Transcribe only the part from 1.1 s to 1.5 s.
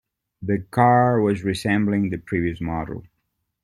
was